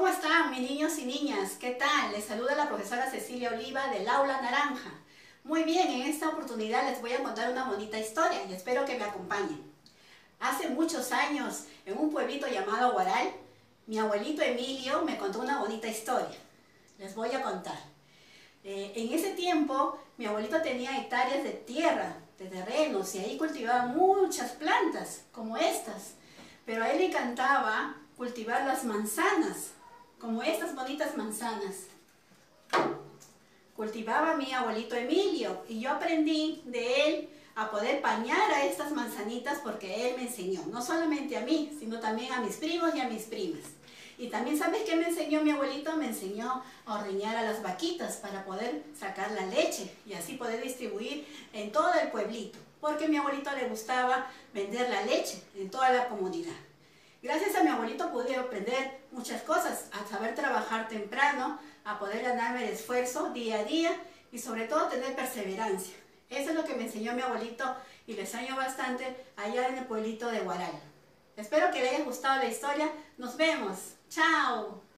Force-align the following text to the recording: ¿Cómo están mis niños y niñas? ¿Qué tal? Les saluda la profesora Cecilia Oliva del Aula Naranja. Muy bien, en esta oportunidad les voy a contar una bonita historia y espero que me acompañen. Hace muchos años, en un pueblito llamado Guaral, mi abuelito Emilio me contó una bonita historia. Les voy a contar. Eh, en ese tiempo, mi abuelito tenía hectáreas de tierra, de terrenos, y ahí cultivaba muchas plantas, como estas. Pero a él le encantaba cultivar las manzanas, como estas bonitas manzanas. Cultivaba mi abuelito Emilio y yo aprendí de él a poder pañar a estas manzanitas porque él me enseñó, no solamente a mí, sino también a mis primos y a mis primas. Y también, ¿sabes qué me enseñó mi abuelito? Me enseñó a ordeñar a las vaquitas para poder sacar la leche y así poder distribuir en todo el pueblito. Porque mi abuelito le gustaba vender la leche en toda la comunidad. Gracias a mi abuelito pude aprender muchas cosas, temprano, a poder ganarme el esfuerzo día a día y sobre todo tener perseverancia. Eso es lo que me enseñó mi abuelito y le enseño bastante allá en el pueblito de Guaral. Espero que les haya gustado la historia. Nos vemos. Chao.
¿Cómo 0.00 0.10
están 0.10 0.50
mis 0.50 0.60
niños 0.60 0.98
y 0.98 1.04
niñas? 1.04 1.58
¿Qué 1.60 1.72
tal? 1.72 2.12
Les 2.12 2.24
saluda 2.24 2.54
la 2.54 2.68
profesora 2.68 3.10
Cecilia 3.10 3.50
Oliva 3.50 3.86
del 3.88 4.08
Aula 4.08 4.40
Naranja. 4.40 4.90
Muy 5.44 5.62
bien, 5.64 5.88
en 5.90 6.00
esta 6.08 6.30
oportunidad 6.30 6.88
les 6.88 7.02
voy 7.02 7.12
a 7.12 7.22
contar 7.22 7.52
una 7.52 7.64
bonita 7.64 7.98
historia 7.98 8.42
y 8.48 8.54
espero 8.54 8.86
que 8.86 8.96
me 8.96 9.04
acompañen. 9.04 9.62
Hace 10.38 10.70
muchos 10.70 11.12
años, 11.12 11.64
en 11.84 11.98
un 11.98 12.10
pueblito 12.10 12.46
llamado 12.46 12.92
Guaral, 12.92 13.30
mi 13.86 13.98
abuelito 13.98 14.40
Emilio 14.40 15.04
me 15.04 15.18
contó 15.18 15.40
una 15.40 15.58
bonita 15.58 15.86
historia. 15.86 16.38
Les 16.96 17.14
voy 17.14 17.34
a 17.34 17.42
contar. 17.42 17.78
Eh, 18.64 18.94
en 18.96 19.12
ese 19.12 19.34
tiempo, 19.34 19.98
mi 20.16 20.24
abuelito 20.24 20.62
tenía 20.62 20.96
hectáreas 20.96 21.44
de 21.44 21.50
tierra, 21.50 22.16
de 22.38 22.46
terrenos, 22.46 23.14
y 23.16 23.18
ahí 23.18 23.36
cultivaba 23.36 23.84
muchas 23.84 24.52
plantas, 24.52 25.24
como 25.30 25.58
estas. 25.58 26.14
Pero 26.64 26.84
a 26.84 26.90
él 26.90 27.00
le 27.00 27.06
encantaba 27.08 27.96
cultivar 28.16 28.66
las 28.66 28.84
manzanas, 28.84 29.72
como 30.20 30.42
estas 30.42 30.74
bonitas 30.74 31.16
manzanas. 31.16 31.86
Cultivaba 33.74 34.36
mi 34.36 34.52
abuelito 34.52 34.94
Emilio 34.94 35.64
y 35.66 35.80
yo 35.80 35.90
aprendí 35.90 36.62
de 36.66 37.08
él 37.08 37.28
a 37.54 37.70
poder 37.70 38.00
pañar 38.02 38.50
a 38.52 38.64
estas 38.66 38.92
manzanitas 38.92 39.58
porque 39.60 40.08
él 40.08 40.16
me 40.16 40.24
enseñó, 40.24 40.62
no 40.66 40.82
solamente 40.82 41.36
a 41.36 41.40
mí, 41.40 41.74
sino 41.78 41.98
también 41.98 42.32
a 42.32 42.40
mis 42.40 42.56
primos 42.56 42.94
y 42.94 43.00
a 43.00 43.08
mis 43.08 43.22
primas. 43.22 43.62
Y 44.18 44.28
también, 44.28 44.58
¿sabes 44.58 44.82
qué 44.82 44.96
me 44.96 45.08
enseñó 45.08 45.40
mi 45.42 45.50
abuelito? 45.50 45.96
Me 45.96 46.08
enseñó 46.08 46.62
a 46.84 46.98
ordeñar 46.98 47.36
a 47.36 47.42
las 47.42 47.62
vaquitas 47.62 48.16
para 48.16 48.44
poder 48.44 48.82
sacar 48.98 49.30
la 49.32 49.46
leche 49.46 49.90
y 50.04 50.12
así 50.12 50.34
poder 50.34 50.62
distribuir 50.62 51.26
en 51.54 51.72
todo 51.72 51.90
el 51.94 52.10
pueblito. 52.10 52.58
Porque 52.82 53.08
mi 53.08 53.16
abuelito 53.16 53.50
le 53.52 53.68
gustaba 53.68 54.30
vender 54.52 54.90
la 54.90 55.02
leche 55.06 55.42
en 55.56 55.70
toda 55.70 55.90
la 55.90 56.08
comunidad. 56.08 56.52
Gracias 57.22 57.54
a 57.54 57.62
mi 57.62 57.68
abuelito 57.68 58.10
pude 58.10 58.34
aprender 58.34 59.00
muchas 59.12 59.42
cosas, 59.42 59.59
temprano, 60.90 61.58
a 61.84 61.98
poder 61.98 62.22
ganarme 62.22 62.64
el 62.64 62.74
esfuerzo 62.74 63.30
día 63.30 63.60
a 63.60 63.64
día 63.64 63.92
y 64.30 64.38
sobre 64.38 64.66
todo 64.66 64.88
tener 64.88 65.16
perseverancia. 65.16 65.94
Eso 66.28 66.50
es 66.50 66.54
lo 66.56 66.64
que 66.64 66.74
me 66.74 66.84
enseñó 66.84 67.14
mi 67.14 67.22
abuelito 67.22 67.64
y 68.06 68.12
le 68.12 68.22
enseño 68.22 68.54
bastante 68.56 69.16
allá 69.36 69.68
en 69.68 69.78
el 69.78 69.86
pueblito 69.86 70.28
de 70.30 70.40
Guaral. 70.40 70.78
Espero 71.36 71.70
que 71.70 71.80
les 71.80 71.94
haya 71.94 72.04
gustado 72.04 72.42
la 72.42 72.48
historia. 72.48 72.90
Nos 73.16 73.36
vemos. 73.36 73.94
Chao. 74.10 74.82